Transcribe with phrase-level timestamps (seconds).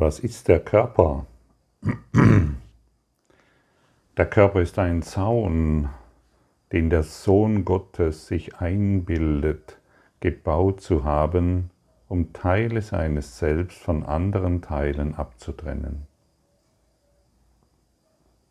[0.00, 1.26] Was ist der Körper?
[4.16, 5.88] Der Körper ist ein Zaun,
[6.70, 9.80] den der Sohn Gottes sich einbildet,
[10.20, 11.70] gebaut zu haben,
[12.06, 16.06] um Teile seines Selbst von anderen Teilen abzutrennen.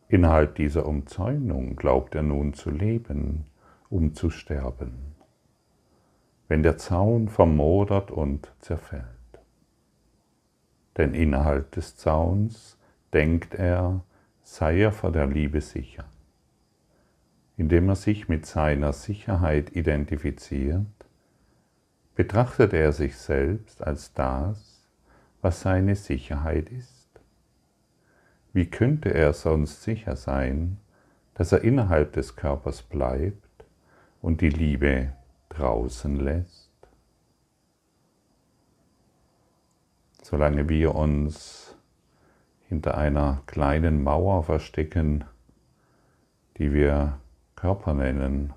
[0.10, 3.46] Innerhalb dieser Umzäunung glaubt er nun zu leben,
[3.90, 5.16] um zu sterben,
[6.50, 9.17] wenn der Zaun vermodert und zerfällt
[10.98, 12.78] denn innerhalb des Zauns
[13.14, 14.02] denkt er,
[14.44, 16.06] sei er vor der Liebe sicher.
[17.56, 20.86] Indem er sich mit seiner Sicherheit identifiziert,
[22.16, 24.90] betrachtet er sich selbst als das,
[25.42, 27.08] was seine Sicherheit ist.
[28.54, 30.78] Wie könnte er sonst sicher sein,
[31.36, 33.66] dass er innerhalb des Körpers bleibt
[34.22, 35.14] und die Liebe
[35.50, 36.67] draußen lässt?
[40.30, 41.74] Solange wir uns
[42.68, 45.24] hinter einer kleinen Mauer verstecken,
[46.58, 47.18] die wir
[47.56, 48.54] Körper nennen,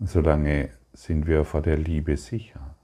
[0.00, 2.74] solange sind wir vor der Liebe sicher.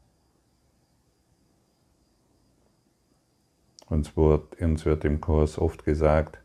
[3.89, 6.41] Uns wird, uns wird im Kurs oft gesagt,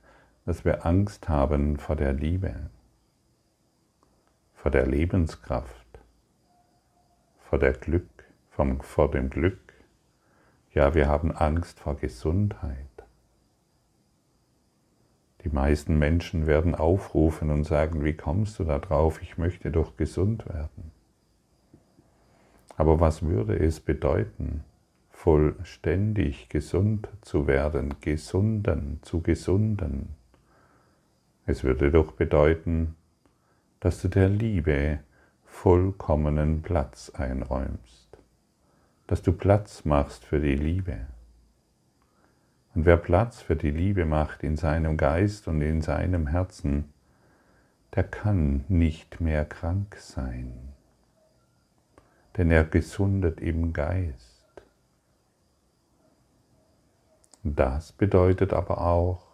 [0.45, 2.69] dass wir Angst haben vor der Liebe,
[4.53, 5.99] vor der Lebenskraft,
[7.37, 9.66] vor der Glück, vom, vor dem Glück,
[10.77, 12.85] ja, wir haben Angst vor Gesundheit.
[15.43, 19.19] Die meisten Menschen werden aufrufen und sagen, wie kommst du da drauf?
[19.23, 20.91] Ich möchte doch gesund werden.
[22.75, 24.63] Aber was würde es bedeuten,
[25.09, 30.09] vollständig gesund zu werden, gesunden, zu gesunden?
[31.47, 32.95] Es würde doch bedeuten,
[33.79, 34.99] dass du der Liebe
[35.43, 38.06] vollkommenen Platz einräumst
[39.07, 41.07] dass du Platz machst für die Liebe.
[42.75, 46.93] Und wer Platz für die Liebe macht in seinem Geist und in seinem Herzen,
[47.95, 50.53] der kann nicht mehr krank sein,
[52.35, 54.37] denn er gesundet im Geist.
[57.43, 59.25] Das bedeutet aber auch,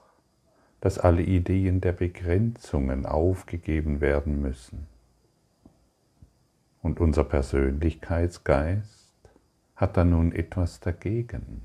[0.79, 4.88] dass alle Ideen der Begrenzungen aufgegeben werden müssen.
[6.81, 9.03] Und unser Persönlichkeitsgeist
[9.83, 11.61] hat er nun etwas dagegen.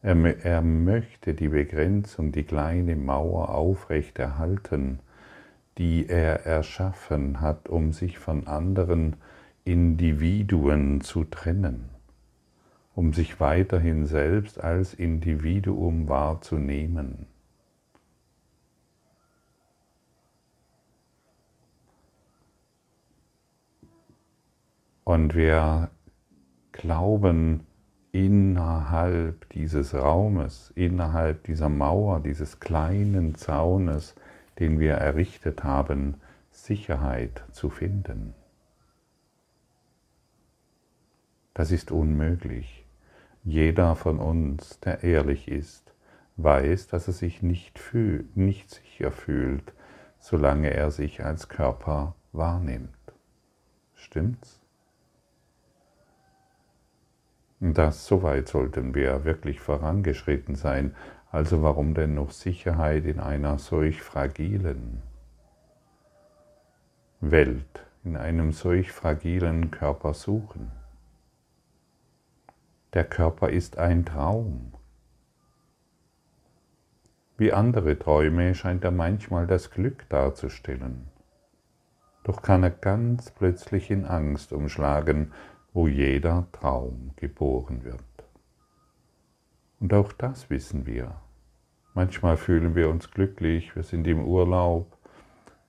[0.00, 5.00] Er, er möchte die Begrenzung, die kleine Mauer aufrechterhalten,
[5.76, 9.16] die er erschaffen hat, um sich von anderen
[9.64, 11.90] Individuen zu trennen,
[12.94, 17.26] um sich weiterhin selbst als Individuum wahrzunehmen.
[25.04, 25.90] Und wir
[26.80, 27.66] glauben,
[28.10, 34.14] innerhalb dieses Raumes, innerhalb dieser Mauer, dieses kleinen Zaunes,
[34.58, 36.14] den wir errichtet haben,
[36.50, 38.34] Sicherheit zu finden.
[41.52, 42.86] Das ist unmöglich.
[43.44, 45.94] Jeder von uns, der ehrlich ist,
[46.38, 49.74] weiß, dass er sich nicht, fühl, nicht sicher fühlt,
[50.18, 52.88] solange er sich als Körper wahrnimmt.
[53.94, 54.59] Stimmt's?
[57.60, 60.94] Das soweit sollten wir wirklich vorangeschritten sein.
[61.30, 65.02] Also warum denn noch Sicherheit in einer solch fragilen
[67.20, 70.72] Welt, in einem solch fragilen Körper suchen?
[72.94, 74.72] Der Körper ist ein Traum.
[77.36, 81.08] Wie andere Träume scheint er manchmal das Glück darzustellen.
[82.24, 85.32] Doch kann er ganz plötzlich in Angst umschlagen,
[85.72, 88.00] wo jeder Traum geboren wird.
[89.78, 91.14] Und auch das wissen wir.
[91.94, 94.96] Manchmal fühlen wir uns glücklich, wir sind im Urlaub,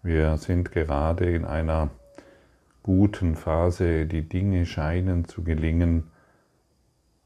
[0.04, 1.90] wir sind gerade in einer
[2.84, 6.12] guten Phase, die Dinge scheinen zu gelingen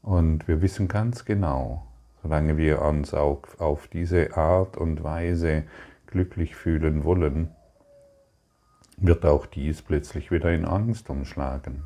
[0.02, 1.86] und wir wissen ganz genau,
[2.22, 5.64] solange wir uns auch auf diese Art und Weise
[6.06, 7.50] glücklich fühlen wollen,
[8.98, 11.84] wird auch dies plötzlich wieder in Angst umschlagen.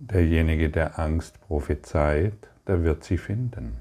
[0.00, 3.76] Derjenige, der Angst prophezeit, der wird sie finden.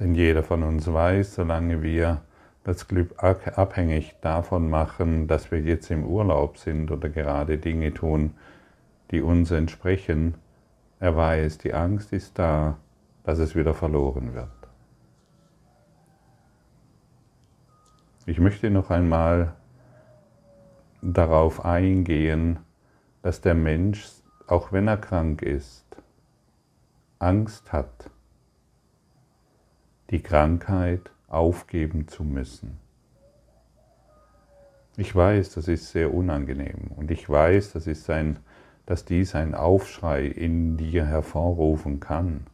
[0.00, 2.22] Denn jeder von uns weiß, solange wir
[2.64, 8.34] das Glück abhängig davon machen, dass wir jetzt im Urlaub sind oder gerade Dinge tun,
[9.12, 10.34] die uns entsprechen,
[10.98, 12.76] er weiß, die Angst ist da,
[13.22, 14.48] dass es wieder verloren wird.
[18.26, 19.54] Ich möchte noch einmal
[21.02, 22.58] darauf eingehen,
[23.28, 24.08] dass der Mensch
[24.46, 25.84] auch wenn er krank ist,
[27.18, 28.08] Angst hat,
[30.08, 32.78] die Krankheit aufgeben zu müssen.
[34.96, 38.38] Ich weiß, das ist sehr unangenehm und ich weiß, das ist ein,
[38.86, 42.46] dass dies ein Aufschrei in dir hervorrufen kann.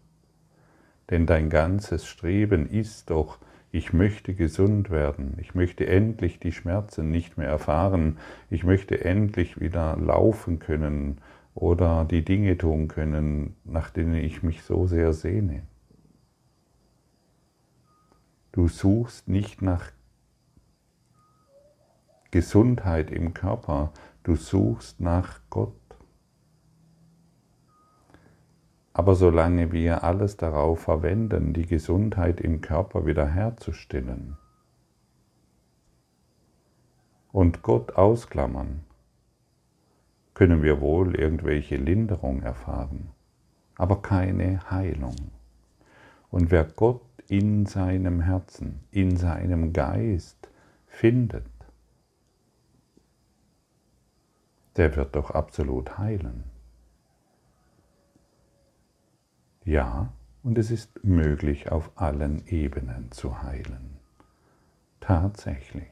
[1.09, 3.39] Denn dein ganzes Streben ist doch,
[3.75, 8.19] ich möchte gesund werden, ich möchte endlich die Schmerzen nicht mehr erfahren,
[8.49, 11.21] ich möchte endlich wieder laufen können
[11.57, 15.65] oder die Dinge tun können, nach denen ich mich so sehr sehne.
[18.53, 19.91] Du suchst nicht nach
[22.31, 23.93] Gesundheit im Körper,
[24.23, 25.75] du suchst nach Gott.
[28.97, 34.37] Aber solange wir alles darauf verwenden, die Gesundheit im Körper wiederherzustellen
[37.33, 38.85] und Gott ausklammern,
[40.33, 43.11] können wir wohl irgendwelche Linderung erfahren,
[43.75, 45.17] aber keine Heilung.
[46.31, 50.49] Und wer Gott in seinem Herzen, in seinem Geist
[50.87, 51.47] findet,
[54.77, 56.54] der wird doch absolut heilen.
[59.65, 60.13] Ja,
[60.43, 63.99] und es ist möglich, auf allen Ebenen zu heilen.
[65.01, 65.89] Tatsächlich.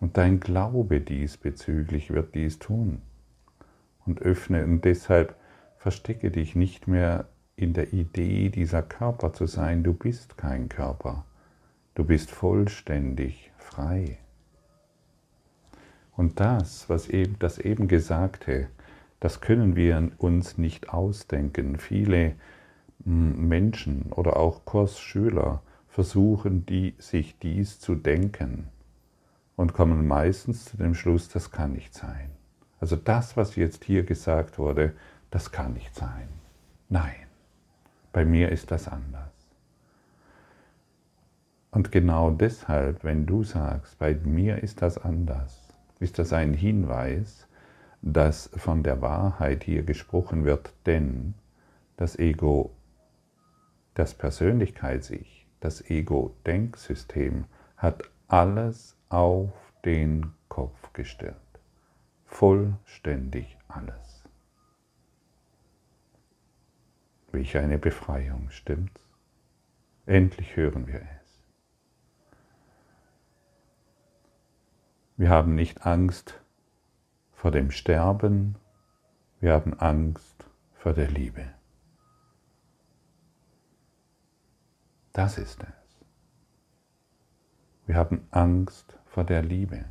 [0.00, 3.00] Und dein Glaube diesbezüglich wird dies tun.
[4.04, 5.36] Und öffne und deshalb
[5.78, 9.84] verstecke dich nicht mehr in der Idee, dieser Körper zu sein.
[9.84, 11.24] Du bist kein Körper.
[11.94, 14.18] Du bist vollständig frei.
[16.16, 18.68] Und das, was eben das eben Gesagte,
[19.22, 21.78] das können wir uns nicht ausdenken.
[21.78, 22.34] Viele
[23.04, 28.66] hm, Menschen oder auch Kursschüler versuchen, die, sich dies zu denken
[29.54, 32.30] und kommen meistens zu dem Schluss, das kann nicht sein.
[32.80, 34.92] Also das, was jetzt hier gesagt wurde,
[35.30, 36.26] das kann nicht sein.
[36.88, 37.14] Nein,
[38.12, 39.30] bei mir ist das anders.
[41.70, 45.60] Und genau deshalb, wenn du sagst, bei mir ist das anders,
[46.00, 47.46] ist das ein Hinweis,
[48.02, 51.34] dass von der Wahrheit hier gesprochen wird, denn
[51.96, 52.74] das Ego,
[53.94, 57.44] das Persönlichkeits-Ich, das Ego-Denksystem
[57.76, 59.52] hat alles auf
[59.84, 61.36] den Kopf gestellt.
[62.26, 64.24] Vollständig alles.
[67.30, 69.00] Welch eine Befreiung, stimmt's?
[70.06, 71.40] Endlich hören wir es.
[75.16, 76.41] Wir haben nicht Angst
[77.42, 78.54] vor dem Sterben,
[79.40, 81.44] wir haben Angst vor der Liebe.
[85.12, 86.04] Das ist es.
[87.84, 89.86] Wir haben Angst vor der Liebe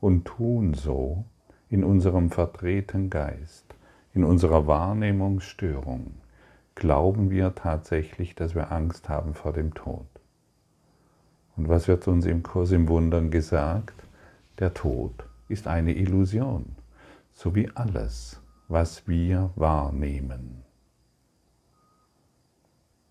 [0.00, 1.26] und tun so
[1.68, 3.66] in unserem verdrehten Geist,
[4.14, 6.14] in unserer Wahrnehmungsstörung,
[6.74, 10.06] glauben wir tatsächlich, dass wir Angst haben vor dem Tod.
[11.54, 14.06] Und was wird uns im Kurs im Wundern gesagt?
[14.58, 15.12] Der Tod
[15.50, 16.77] ist eine Illusion
[17.38, 20.64] so wie alles, was wir wahrnehmen.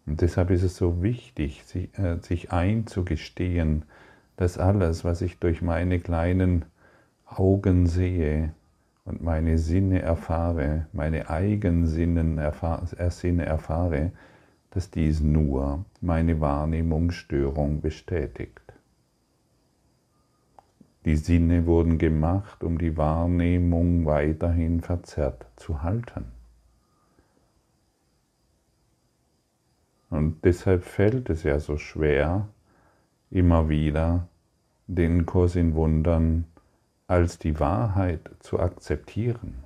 [0.06, 1.64] Und deshalb ist es so wichtig,
[1.94, 3.86] äh, sich einzugestehen,
[4.36, 6.66] dass alles, was ich durch meine kleinen
[7.26, 8.52] Augen sehe
[9.06, 14.12] und meine Sinne erfahre, meine Eigensinnen erfahr Sinne erfahre,
[14.72, 18.67] dass dies nur meine Wahrnehmungsstörung bestätigt.
[21.06, 26.26] Die Sinne wurden gemacht, um die Wahrnehmung weiterhin verzerrt zu halten.
[30.10, 32.48] Und deshalb fällt es ja so schwer,
[33.30, 34.28] immer wieder
[34.88, 36.46] den Kurs in Wundern
[37.08, 39.64] als die Wahrheit zu akzeptieren.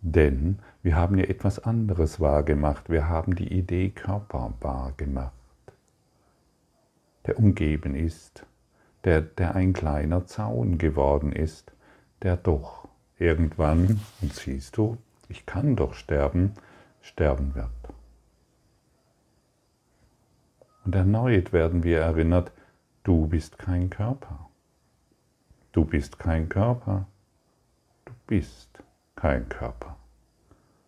[0.00, 2.90] Denn wir haben ja etwas anderes wahrgemacht.
[2.90, 5.41] Wir haben die Idee Körper wahrgemacht
[7.26, 8.46] der umgeben ist,
[9.04, 11.72] der, der ein kleiner Zaun geworden ist,
[12.22, 12.88] der doch
[13.18, 14.98] irgendwann, und siehst du,
[15.28, 16.54] ich kann doch sterben,
[17.00, 17.68] sterben wird.
[20.84, 22.52] Und erneut werden wir erinnert,
[23.04, 24.48] du bist kein Körper.
[25.72, 27.06] Du bist kein Körper.
[28.04, 28.82] Du bist
[29.14, 29.96] kein Körper.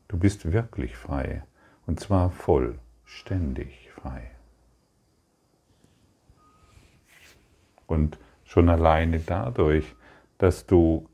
[0.08, 1.42] Du bist wirklich frei
[1.86, 4.33] und zwar vollständig frei.
[7.86, 9.94] Und schon alleine dadurch,
[10.38, 11.08] dass du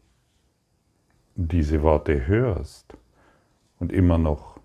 [1.35, 2.97] diese Worte hörst
[3.79, 4.61] und immer noch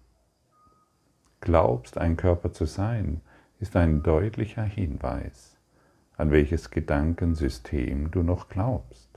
[1.42, 3.22] glaubst, ein Körper zu sein,
[3.60, 5.58] ist ein deutlicher Hinweis,
[6.18, 9.10] an welches Gedankensystem du noch glaubst.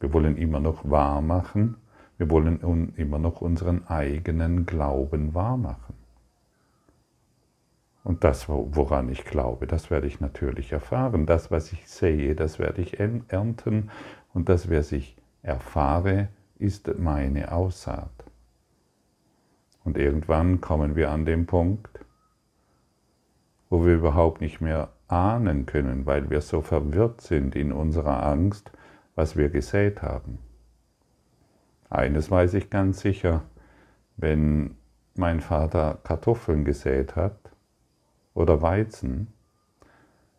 [0.00, 1.76] Wir wollen immer noch wahr machen.
[2.18, 5.93] Wir wollen immer noch unseren eigenen Glauben wahr machen.
[8.04, 11.24] Und das, woran ich glaube, das werde ich natürlich erfahren.
[11.24, 13.90] Das, was ich sehe, das werde ich ernten.
[14.34, 18.12] Und das, was ich erfahre, ist meine Aussaat.
[19.84, 22.04] Und irgendwann kommen wir an den Punkt,
[23.70, 28.70] wo wir überhaupt nicht mehr ahnen können, weil wir so verwirrt sind in unserer Angst,
[29.14, 30.40] was wir gesät haben.
[31.88, 33.44] Eines weiß ich ganz sicher,
[34.18, 34.76] wenn
[35.14, 37.53] mein Vater Kartoffeln gesät hat
[38.34, 39.32] oder Weizen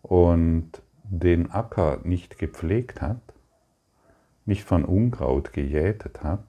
[0.01, 3.21] und den Acker nicht gepflegt hat,
[4.45, 6.45] nicht von Unkraut gejätet hat,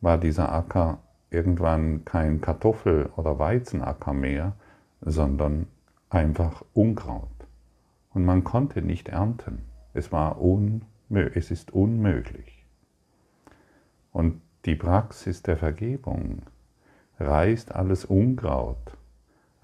[0.00, 0.98] war dieser Acker
[1.30, 4.54] irgendwann kein Kartoffel- oder Weizenacker mehr,
[5.00, 5.66] sondern
[6.10, 7.28] einfach Unkraut.
[8.12, 9.64] Und man konnte nicht ernten.
[9.92, 10.38] Es, war
[11.34, 12.64] es ist unmöglich.
[14.12, 16.42] Und die Praxis der Vergebung
[17.18, 18.96] reißt alles Unkraut,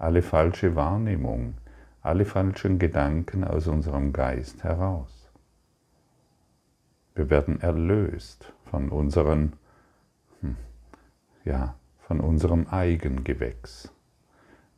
[0.01, 1.55] alle falsche Wahrnehmung,
[2.01, 5.29] alle falschen Gedanken aus unserem Geist heraus.
[7.15, 9.53] Wir werden erlöst von unseren,
[10.41, 10.55] hm,
[11.45, 13.91] ja, von unserem Eigengewächs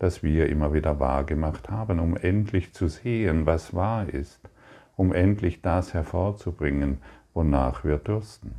[0.03, 4.49] das wir immer wieder wahrgemacht haben, um endlich zu sehen, was wahr ist,
[4.97, 6.97] um endlich das hervorzubringen,
[7.33, 8.53] wonach wir dürsten.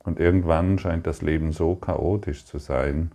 [0.00, 3.12] Und irgendwann scheint das Leben so chaotisch zu sein,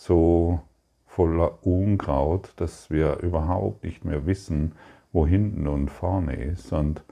[0.00, 0.62] so
[1.04, 4.72] voller Unkraut, dass wir überhaupt nicht mehr wissen,
[5.12, 7.04] wo hinten und vorne ist und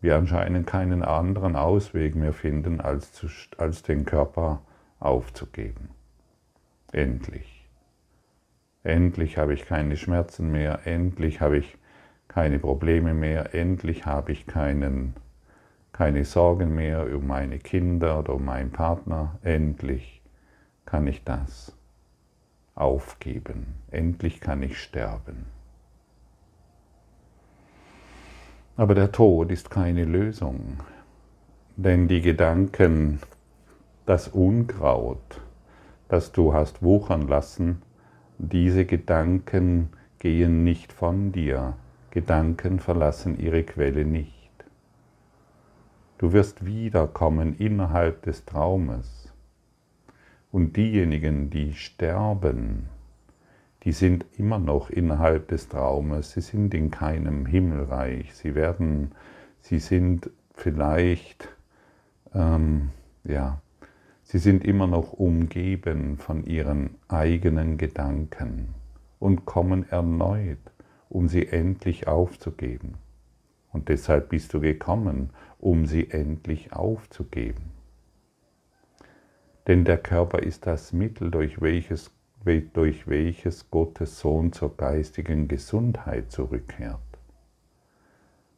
[0.00, 3.26] wir anscheinend keinen anderen Ausweg mehr finden, als, zu,
[3.58, 4.62] als den Körper
[5.00, 5.90] aufzugeben.
[6.92, 7.68] Endlich.
[8.84, 11.76] Endlich habe ich keine Schmerzen mehr, endlich habe ich
[12.26, 15.14] keine Probleme mehr, endlich habe ich keinen,
[15.92, 20.22] keine Sorgen mehr um meine Kinder oder um meinen Partner, endlich
[20.86, 21.76] kann ich das
[22.80, 25.46] aufgeben, endlich kann ich sterben.
[28.76, 30.78] Aber der Tod ist keine Lösung,
[31.76, 33.20] denn die Gedanken,
[34.06, 35.40] das Unkraut,
[36.08, 37.82] das du hast wuchern lassen,
[38.38, 41.74] diese Gedanken gehen nicht von dir.
[42.10, 44.50] Gedanken verlassen ihre Quelle nicht.
[46.16, 49.19] Du wirst wiederkommen innerhalb des Traumes.
[50.52, 52.88] Und diejenigen, die sterben,
[53.84, 59.12] die sind immer noch innerhalb des Traumes, sie sind in keinem Himmelreich, sie werden,
[59.60, 61.48] sie sind vielleicht,
[62.34, 62.90] ähm,
[63.24, 63.60] ja,
[64.30, 68.76] Sie sind immer noch umgeben von ihren eigenen Gedanken
[69.18, 70.60] und kommen erneut,
[71.08, 72.94] um sie endlich aufzugeben.
[73.72, 77.72] Und deshalb bist du gekommen, um sie endlich aufzugeben.
[79.70, 82.10] Denn der Körper ist das Mittel, durch welches,
[82.44, 86.98] durch welches Gottes Sohn zur geistigen Gesundheit zurückkehrt.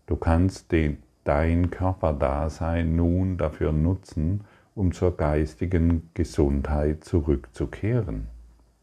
[0.07, 8.29] Du kannst den, dein Körperdasein nun dafür nutzen, um zur geistigen Gesundheit zurückzukehren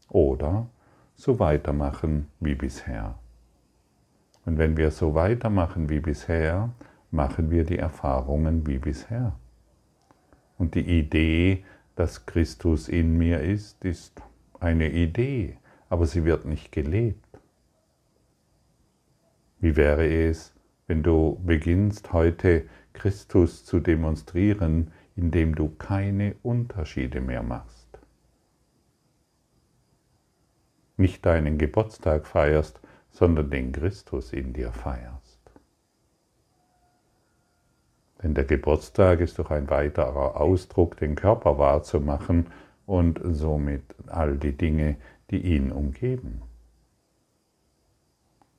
[0.08, 0.68] oder
[1.16, 3.16] so weitermachen wie bisher.
[4.46, 6.70] Und wenn wir so weitermachen wie bisher,
[7.10, 9.32] machen wir die Erfahrungen wie bisher.
[10.58, 11.64] Und die Idee,
[12.00, 14.22] dass Christus in mir ist, ist
[14.58, 15.58] eine Idee,
[15.90, 17.38] aber sie wird nicht gelebt.
[19.58, 20.54] Wie wäre es,
[20.86, 22.64] wenn du beginnst heute
[22.94, 27.98] Christus zu demonstrieren, indem du keine Unterschiede mehr machst.
[30.96, 32.80] Nicht deinen Geburtstag feierst,
[33.10, 35.19] sondern den Christus in dir feierst.
[38.22, 42.46] Denn der Geburtstag ist doch ein weiterer Ausdruck, den Körper wahrzumachen
[42.86, 44.96] und somit all die Dinge,
[45.30, 46.42] die ihn umgeben.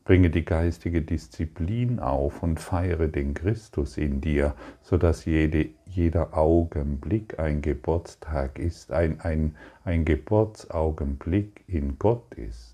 [0.03, 7.39] Bringe die geistige Disziplin auf und feiere den Christus in dir, sodass jede, jeder Augenblick
[7.39, 12.70] ein Geburtstag ist, ein, ein, ein Geburtsaugenblick in Gott ist.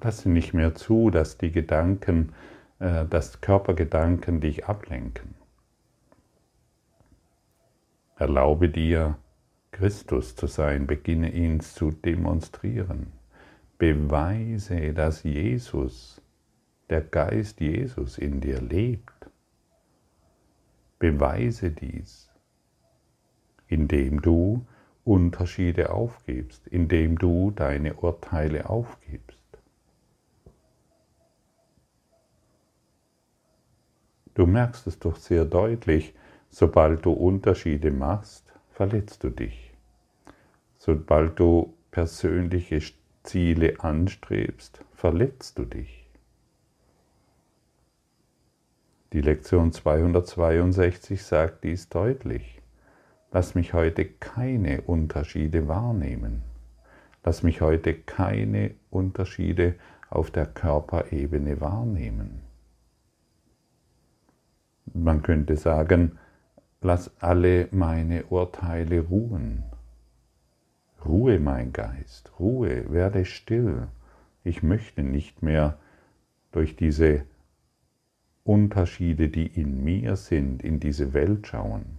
[0.00, 2.32] Lasse nicht mehr zu, dass die Gedanken,
[2.78, 5.34] äh, dass Körpergedanken dich ablenken.
[8.16, 9.16] Erlaube dir,
[9.72, 13.12] Christus zu sein, beginne ihn zu demonstrieren.
[13.76, 16.22] Beweise, dass Jesus,
[16.88, 19.30] der Geist Jesus in dir lebt.
[21.00, 22.30] Beweise dies,
[23.66, 24.64] indem du
[25.02, 29.43] Unterschiede aufgibst, indem du deine Urteile aufgibst.
[34.34, 36.14] Du merkst es doch sehr deutlich,
[36.50, 39.72] sobald du Unterschiede machst, verletzt du dich.
[40.76, 42.80] Sobald du persönliche
[43.22, 46.04] Ziele anstrebst, verletzt du dich.
[49.12, 52.60] Die Lektion 262 sagt dies deutlich.
[53.30, 56.42] Lass mich heute keine Unterschiede wahrnehmen.
[57.24, 59.76] Lass mich heute keine Unterschiede
[60.10, 62.43] auf der Körperebene wahrnehmen.
[64.94, 66.18] Man könnte sagen,
[66.80, 69.64] lass alle meine Urteile ruhen.
[71.04, 73.88] Ruhe, mein Geist, Ruhe, werde still.
[74.44, 75.78] Ich möchte nicht mehr
[76.52, 77.24] durch diese
[78.44, 81.98] Unterschiede, die in mir sind, in diese Welt schauen.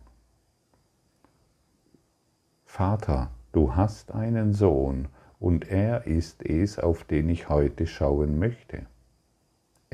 [2.63, 5.09] Vater, du hast einen Sohn
[5.39, 8.85] und er ist es, auf den ich heute schauen möchte.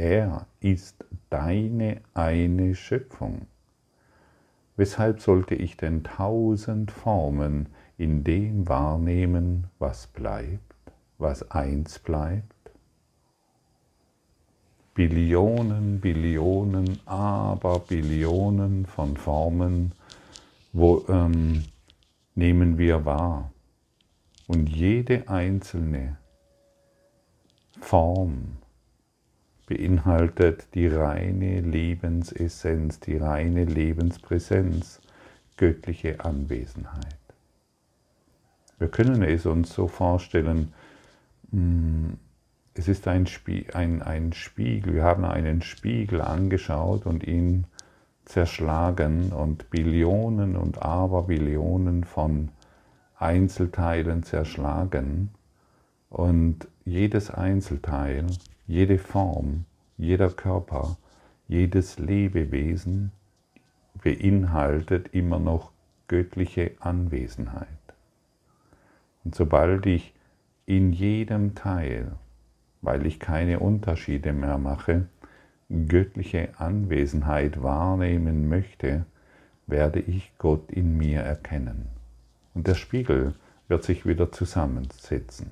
[0.01, 3.45] Er ist deine eine Schöpfung.
[4.75, 7.67] Weshalb sollte ich denn tausend Formen
[7.99, 10.73] in dem wahrnehmen, was bleibt,
[11.19, 12.71] was eins bleibt?
[14.95, 19.91] Billionen, Billionen, aber Billionen von Formen
[20.73, 21.65] wo, ähm,
[22.33, 23.51] nehmen wir wahr.
[24.47, 26.17] Und jede einzelne
[27.79, 28.60] Form
[29.71, 34.99] beinhaltet die reine Lebensessenz, die reine Lebenspräsenz,
[35.55, 37.15] göttliche Anwesenheit.
[38.79, 40.73] Wir können es uns so vorstellen,
[41.51, 42.17] hm,
[42.73, 43.25] es ist ein,
[43.73, 44.95] ein, ein Spiegel.
[44.95, 47.65] Wir haben einen Spiegel angeschaut und ihn
[48.25, 52.49] zerschlagen und Billionen und Aberbillionen von
[53.15, 55.29] Einzelteilen zerschlagen.
[56.09, 58.27] Und jedes Einzelteil,
[58.71, 59.65] jede Form,
[59.97, 60.97] jeder Körper,
[61.47, 63.11] jedes Lebewesen
[64.01, 65.71] beinhaltet immer noch
[66.07, 67.67] göttliche Anwesenheit.
[69.23, 70.13] Und sobald ich
[70.65, 72.13] in jedem Teil
[72.81, 75.05] weil ich keine Unterschiede mehr mache,
[75.69, 79.05] göttliche Anwesenheit wahrnehmen möchte,
[79.67, 81.87] werde ich Gott in mir erkennen.
[82.53, 83.35] Und der Spiegel
[83.67, 85.51] wird sich wieder zusammensetzen.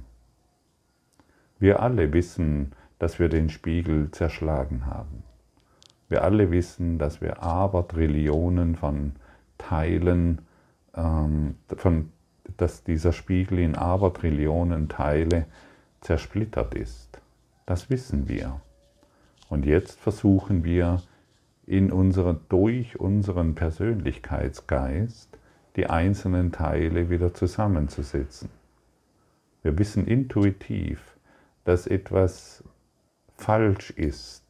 [1.60, 5.24] Wir alle wissen, dass wir den Spiegel zerschlagen haben.
[6.10, 9.14] Wir alle wissen, dass wir Abertrillionen von
[9.58, 10.42] Teilen,
[10.96, 12.12] ähm, von,
[12.58, 15.46] dass dieser Spiegel in Abertrillionen Teile
[16.02, 17.22] zersplittert ist.
[17.66, 18.62] Das wissen wir.
[19.50, 21.02] Und jetzt versuchen wir
[21.66, 25.38] in unserer, durch unseren Persönlichkeitsgeist
[25.76, 28.50] die einzelnen Teile wieder zusammenzusetzen.
[29.62, 31.16] Wir wissen intuitiv,
[31.66, 32.64] dass etwas
[33.40, 34.44] falsch ist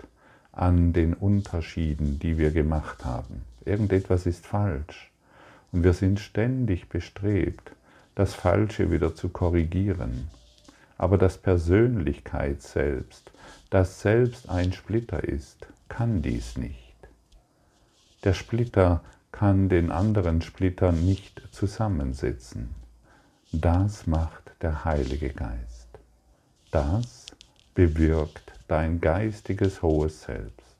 [0.51, 3.43] an den Unterschieden, die wir gemacht haben.
[3.63, 5.11] Irgendetwas ist falsch.
[5.71, 7.71] Und wir sind ständig bestrebt,
[8.15, 10.29] das Falsche wieder zu korrigieren.
[10.97, 13.31] Aber das Persönlichkeit selbst,
[13.69, 16.95] das selbst ein Splitter ist, kann dies nicht.
[18.23, 22.69] Der Splitter kann den anderen Splitter nicht zusammensetzen.
[23.51, 25.87] Das macht der Heilige Geist.
[26.71, 27.27] Das
[27.75, 30.77] bewirkt dein geistiges hohes Selbst,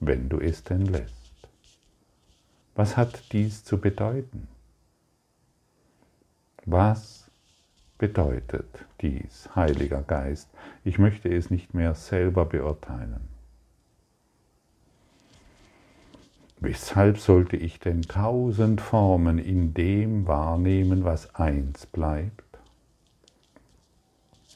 [0.00, 1.14] wenn du es denn lässt.
[2.74, 4.48] Was hat dies zu bedeuten?
[6.64, 7.30] Was
[7.98, 10.48] bedeutet dies, Heiliger Geist?
[10.84, 13.28] Ich möchte es nicht mehr selber beurteilen.
[16.58, 22.42] Weshalb sollte ich denn tausend Formen in dem wahrnehmen, was eins bleibt?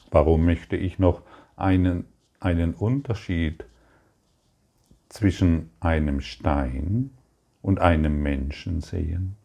[0.09, 1.21] Warum möchte ich noch
[1.55, 2.05] einen,
[2.41, 3.63] einen Unterschied
[5.07, 7.11] zwischen einem Stein
[7.61, 9.37] und einem Menschen sehen?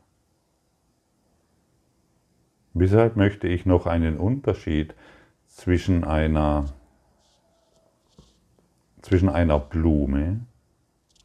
[2.75, 4.95] Weshalb möchte ich noch einen Unterschied
[5.47, 6.67] zwischen einer,
[9.01, 10.41] zwischen einer Blume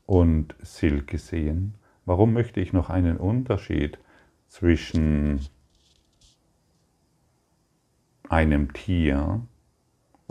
[0.06, 1.74] und Silke sehen?
[2.06, 3.98] Warum möchte ich noch einen Unterschied
[4.48, 5.42] zwischen
[8.30, 9.42] einem Tier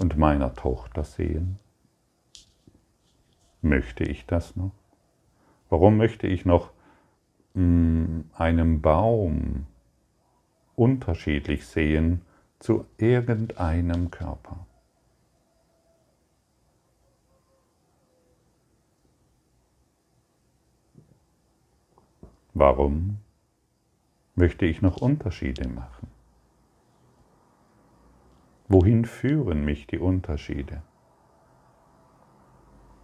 [0.01, 1.59] und meiner Tochter sehen?
[3.63, 4.73] Möchte ich das noch?
[5.69, 6.73] Warum möchte ich noch
[7.55, 9.67] mh, hm, einem Baum
[10.81, 12.23] unterschiedlich sehen
[12.59, 14.67] zu irgendeinem Körper.
[22.55, 23.19] Warum
[24.35, 26.00] möchte ich noch Unterschiede machen?
[28.73, 30.83] Wohin führen mich die Unterschiede?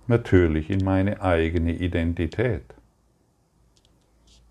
[0.06, 2.72] Natürlich in meine eigene Identität,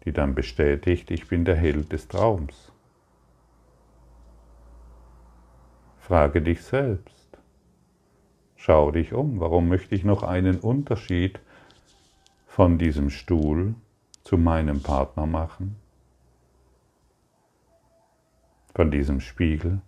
[0.04, 2.69] die dann bestätigt, ich bin der Held des Traums.
[5.99, 7.38] Frage dich selbst.
[8.58, 9.39] Schau dich um.
[9.39, 11.39] Warum möchte ich noch einen Unterschied
[12.45, 13.73] von diesem Stuhl
[14.25, 15.78] zu meinem Partner machen?
[18.75, 19.82] Von diesem Spiegel?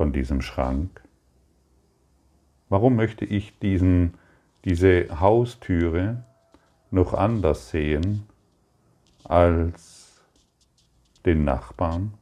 [0.00, 1.06] Von diesem Schrank?
[2.70, 4.14] Warum möchte ich diesen,
[4.64, 6.24] diese Haustüre
[6.90, 8.26] noch anders sehen
[9.24, 10.24] als
[11.26, 12.14] den Nachbarn?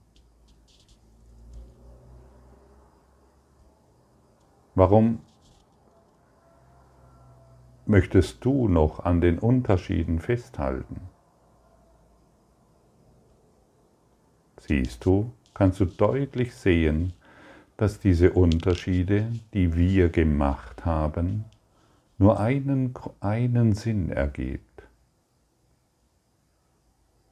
[4.74, 5.20] Warum
[7.86, 11.02] möchtest du noch an den Unterschieden festhalten?
[14.56, 17.12] Siehst du, kannst du deutlich sehen,
[17.78, 21.46] dass diese Unterschiede, die wir gemacht haben,
[22.18, 24.82] nur einen, einen Sinn ergibt.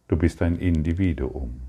[0.09, 1.61] Du bist ein Individuum.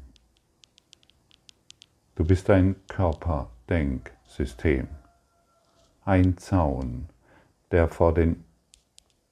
[2.15, 4.87] Du bist ein Körperdenksystem
[6.07, 7.09] ein Zaun,
[7.71, 8.45] der vor, den,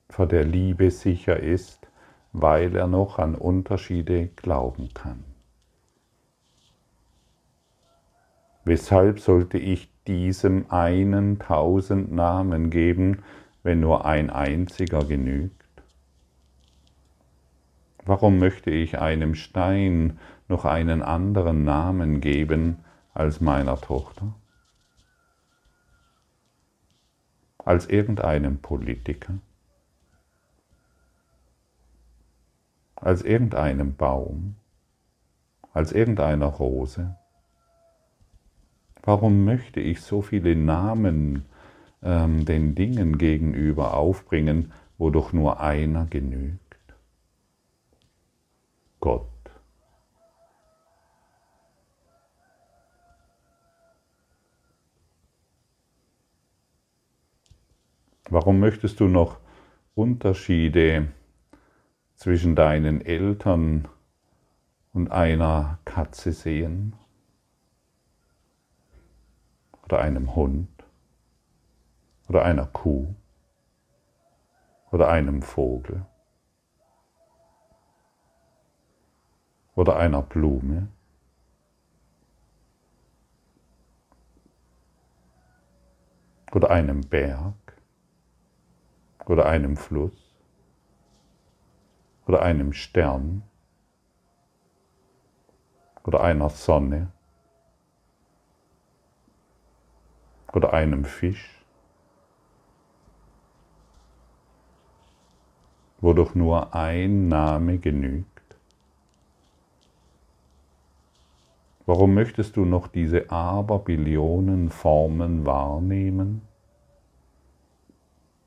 [0.10, 1.88] vor der Liebe sicher ist,
[2.34, 5.24] weil er noch an Unterschiede glauben kann.
[8.66, 13.24] Weshalb sollte ich diesem einen tausend Namen geben,
[13.64, 15.64] wenn nur ein einziger genügt?
[18.04, 22.80] Warum möchte ich einem Stein noch einen anderen Namen geben
[23.14, 24.36] als meiner Tochter?
[27.66, 29.40] als irgendeinem Politiker,
[32.96, 34.56] als irgendeinem Baum,
[35.74, 37.18] als irgendeiner Rose?
[39.06, 41.46] Warum möchte ich so viele Namen
[42.02, 46.60] ähm, den Dingen gegenüber aufbringen, wo doch nur einer genügt?
[49.00, 49.30] Gott.
[58.28, 59.38] Warum möchtest du noch
[59.94, 61.10] Unterschiede
[62.16, 63.88] zwischen deinen Eltern
[64.94, 66.96] und einer Katze sehen?
[69.96, 70.68] Oder einem Hund?
[72.28, 73.16] Oder einer Kuh?
[74.92, 76.06] Oder einem Vogel?
[79.74, 80.90] Oder einer Blume?
[86.52, 87.56] Oder einem Berg?
[89.26, 90.36] oder einem Fluss
[92.28, 93.44] oder einem Stern
[96.04, 97.12] oder einer Sonne
[100.56, 101.64] oder einem Fisch,
[106.00, 108.26] wo doch nur ein Name genügt?
[111.86, 116.42] Warum möchtest du noch diese Aberbillionen Formen wahrnehmen?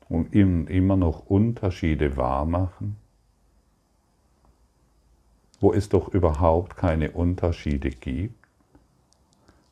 [0.09, 2.97] und immer noch Unterschiede wahrmachen,
[5.59, 8.35] wo es doch überhaupt keine Unterschiede gibt,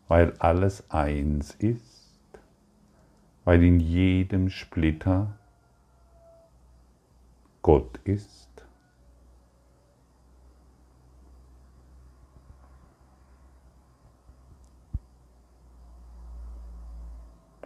[0.07, 1.96] weil alles eins ist,
[3.47, 5.37] weil in jedem Splitter
[7.61, 8.49] Gott ist.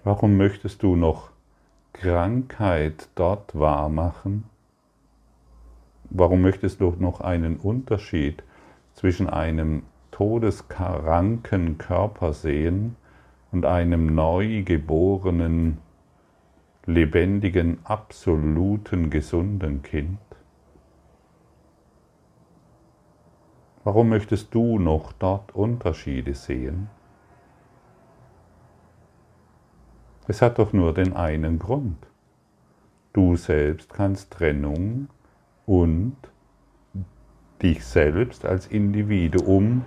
[0.04, 1.32] Warum möchtest du noch
[1.94, 4.44] Krankheit dort wahrmachen?
[6.12, 8.44] Warum möchtest du noch einen Unterschied
[8.94, 12.98] zwischen einem todeskranken Körper sehen
[13.52, 15.80] und einem neugeborenen,
[16.86, 20.20] lebendigen, absoluten, gesunden Kind?
[23.84, 26.90] Warum möchtest du noch dort Unterschiede sehen?
[30.28, 31.98] Es hat doch nur den einen Grund.
[33.12, 35.10] Du selbst kannst Trennung
[35.66, 36.16] und
[37.62, 39.84] dich selbst als Individuum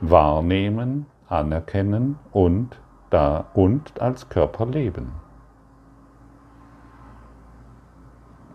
[0.00, 2.78] wahrnehmen, anerkennen und
[3.10, 5.12] da und als Körper leben.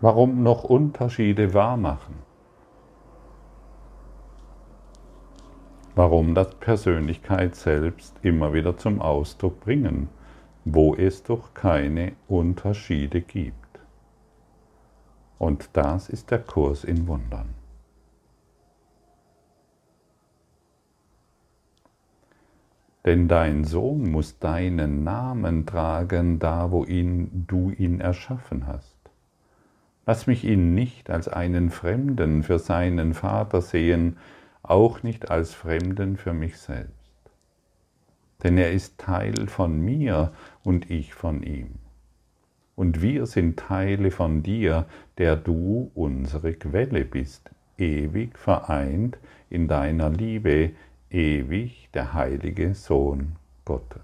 [0.00, 2.16] Warum noch Unterschiede wahrmachen?
[5.94, 10.08] Warum das Persönlichkeit selbst immer wieder zum Ausdruck bringen?
[10.64, 13.54] wo es doch keine Unterschiede gibt.
[15.38, 17.63] Und das ist der Kurs in Wundern.
[23.04, 28.96] Denn dein Sohn muss deinen Namen tragen, da wo ihn, du ihn erschaffen hast.
[30.06, 34.16] Lass mich ihn nicht als einen Fremden für seinen Vater sehen,
[34.62, 36.92] auch nicht als Fremden für mich selbst.
[38.42, 41.76] Denn er ist Teil von mir und ich von ihm.
[42.76, 44.86] Und wir sind Teile von dir,
[45.18, 50.72] der du unsere Quelle bist, ewig vereint in deiner Liebe,
[51.14, 54.02] ewig der heilige Sohn Gottes.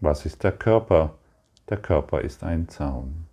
[0.00, 1.18] Was ist der Körper?
[1.68, 3.26] Der Körper ist ein Zaun,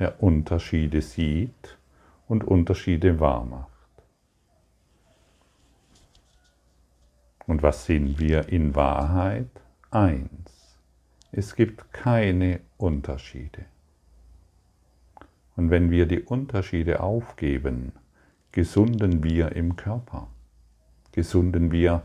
[0.00, 1.78] der Unterschiede sieht
[2.26, 3.70] und Unterschiede wahrmacht.
[7.46, 9.50] Und was sind wir in Wahrheit?
[9.92, 10.80] Eins.
[11.30, 13.66] Es gibt keine Unterschiede.
[15.56, 17.92] Und wenn wir die Unterschiede aufgeben,
[18.52, 20.28] gesunden wir im Körper,
[21.12, 22.02] gesunden wir,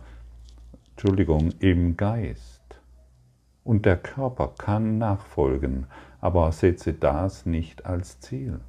[0.91, 2.81] Entschuldigung, im Geist.
[3.63, 5.85] Und der Körper kann nachfolgen,
[6.19, 8.61] aber setze das nicht als Ziel.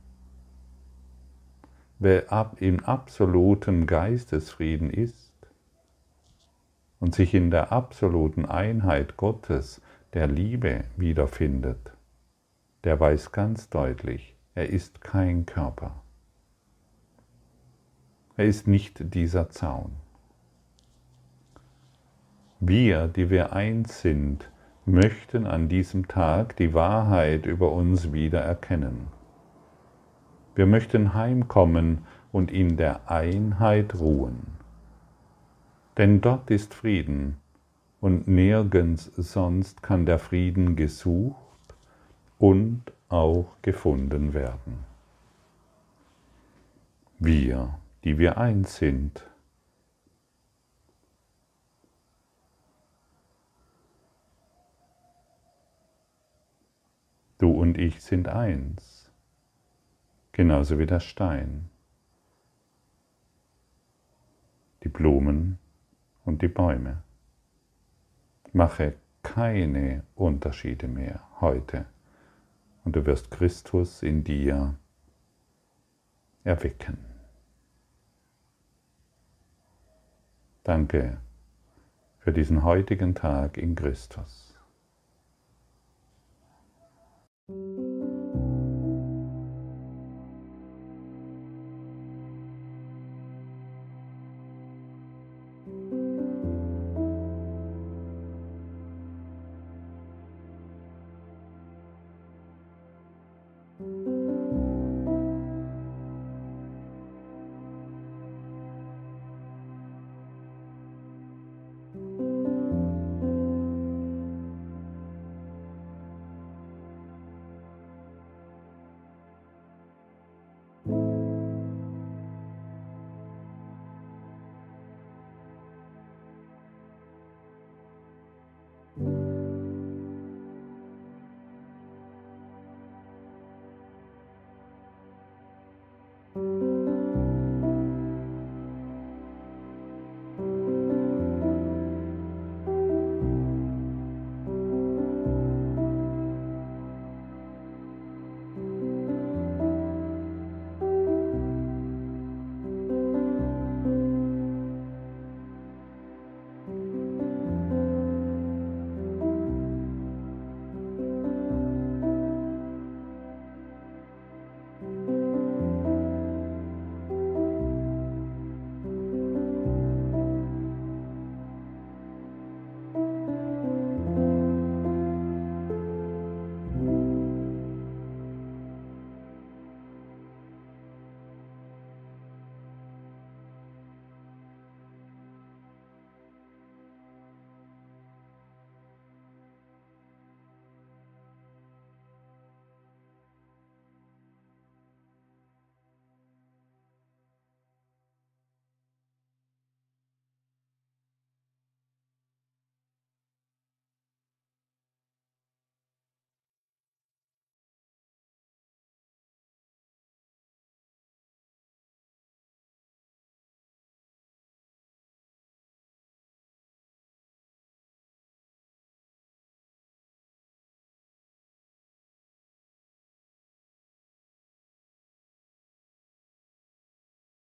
[1.99, 5.33] Wer ab im absoluten Geistesfrieden ist
[6.99, 9.81] und sich in der absoluten Einheit Gottes,
[10.13, 11.93] der Liebe wiederfindet,
[12.85, 16.03] der weiß ganz deutlich, er ist kein Körper.
[18.37, 19.93] Er ist nicht dieser Zaun.
[22.61, 24.51] Wir, die wir eins sind,
[24.85, 29.09] möchten an diesem Tag die Wahrheit über uns wieder erkennen.
[30.55, 34.59] Wir möchten heimkommen und in der Einheit ruhen.
[35.97, 37.37] Denn dort ist Frieden
[38.01, 41.37] und nirgends sonst kann der Frieden gesucht
[42.39, 44.85] und auch gefunden werden.
[47.19, 49.29] Wir, die wir eins sind,
[57.39, 59.11] Du und ich sind eins,
[60.31, 61.71] genauso wie der Stein,
[64.85, 65.59] die Blumen
[66.25, 67.03] und die Bäume.
[68.53, 68.95] Mache
[69.25, 71.87] keine Unterschiede mehr heute
[72.85, 74.77] und du wirst Christus in dir
[76.45, 76.99] erwecken.
[80.65, 81.19] Danke
[82.19, 84.57] für diesen heutigen Tag in Christus.